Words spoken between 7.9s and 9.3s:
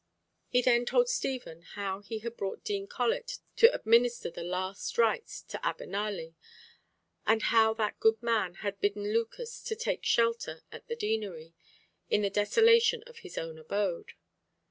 good man had bidden